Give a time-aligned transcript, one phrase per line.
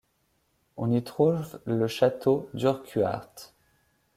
[0.77, 3.53] On y trouve le Château d'Urquhart.